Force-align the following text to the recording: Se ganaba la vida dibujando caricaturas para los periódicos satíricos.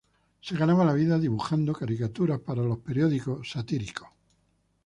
Se 0.41 0.55
ganaba 0.55 0.83
la 0.83 0.93
vida 0.93 1.19
dibujando 1.19 1.73
caricaturas 1.73 2.39
para 2.39 2.63
los 2.63 2.79
periódicos 2.79 3.47
satíricos. 3.51 4.09